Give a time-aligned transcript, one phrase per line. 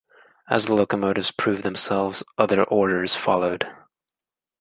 [0.49, 3.67] As the locomotives proved themselves other orders followed.